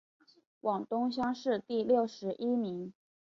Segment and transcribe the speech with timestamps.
[0.61, 2.91] 广东乡试第六十一名。